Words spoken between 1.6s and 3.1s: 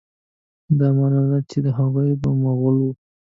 هغوی به مغول وه.